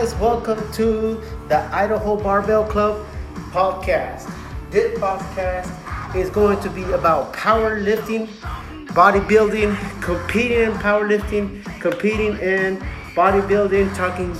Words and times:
guys. 0.00 0.14
Welcome 0.14 0.72
to 0.72 1.20
the 1.48 1.58
Idaho 1.74 2.16
Barbell 2.16 2.64
Club 2.64 3.06
podcast. 3.50 4.32
This 4.70 4.98
podcast 4.98 5.68
is 6.16 6.30
going 6.30 6.58
to 6.60 6.70
be 6.70 6.84
about 6.92 7.34
powerlifting, 7.34 8.26
bodybuilding, 8.96 9.76
competing 10.00 10.60
in 10.60 10.72
powerlifting, 10.72 11.62
competing 11.82 12.38
in 12.38 12.78
bodybuilding, 13.14 13.94
talking 13.94 14.34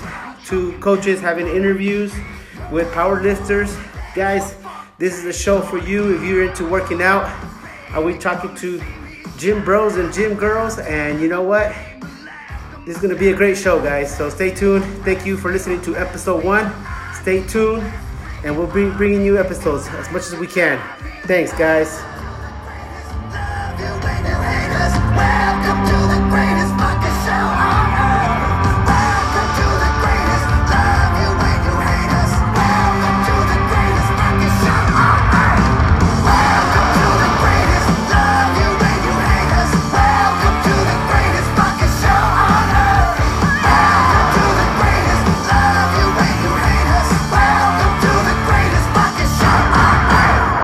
to 0.46 0.78
coaches, 0.78 1.20
having 1.20 1.46
interviews 1.46 2.14
with 2.72 2.90
powerlifters. 2.92 3.70
Guys, 4.14 4.56
this 4.96 5.18
is 5.18 5.26
a 5.26 5.32
show 5.32 5.60
for 5.60 5.76
you 5.76 6.16
if 6.16 6.22
you're 6.22 6.48
into 6.48 6.66
working 6.66 7.02
out. 7.02 7.28
Are 7.90 8.02
we 8.02 8.16
talking 8.16 8.54
to 8.56 8.82
gym 9.36 9.62
bros 9.62 9.96
and 9.96 10.10
gym 10.10 10.36
girls? 10.36 10.78
And 10.78 11.20
you 11.20 11.28
know 11.28 11.42
what? 11.42 11.74
This 12.86 12.96
is 12.96 13.02
going 13.02 13.14
to 13.14 13.20
be 13.20 13.28
a 13.28 13.36
great 13.36 13.58
show, 13.58 13.78
guys. 13.78 14.16
So 14.16 14.30
stay 14.30 14.54
tuned. 14.54 14.84
Thank 15.04 15.26
you 15.26 15.36
for 15.36 15.52
listening 15.52 15.82
to 15.82 15.96
episode 15.96 16.42
one. 16.42 16.72
Stay 17.20 17.46
tuned, 17.46 17.82
and 18.42 18.56
we'll 18.56 18.72
be 18.72 18.88
bringing 18.96 19.22
you 19.22 19.38
episodes 19.38 19.86
as 19.88 20.10
much 20.10 20.22
as 20.22 20.34
we 20.36 20.46
can. 20.46 20.80
Thanks, 21.24 21.52
guys. 21.52 22.00